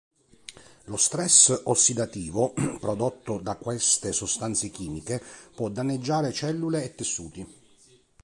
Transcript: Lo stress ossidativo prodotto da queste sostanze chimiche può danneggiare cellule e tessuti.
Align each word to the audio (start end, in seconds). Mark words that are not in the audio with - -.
Lo 0.85 0.97
stress 0.97 1.61
ossidativo 1.65 2.53
prodotto 2.79 3.37
da 3.37 3.55
queste 3.55 4.11
sostanze 4.11 4.71
chimiche 4.71 5.21
può 5.53 5.69
danneggiare 5.69 6.31
cellule 6.33 6.83
e 6.83 6.95
tessuti. 6.95 7.45